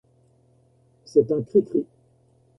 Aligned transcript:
C’est 1.05 1.31
un 1.31 1.43
cricri. 1.43 1.85